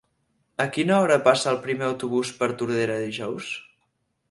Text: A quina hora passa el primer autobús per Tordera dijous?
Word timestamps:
A 0.63 0.65
quina 0.77 0.95
hora 1.01 1.17
passa 1.27 1.51
el 1.51 1.59
primer 1.67 1.87
autobús 1.89 2.33
per 2.41 2.51
Tordera 2.63 2.99
dijous? 3.05 3.55